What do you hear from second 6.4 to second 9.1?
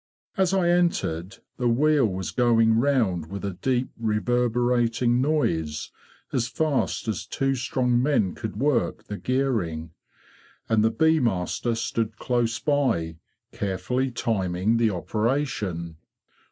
fast as two strong men could work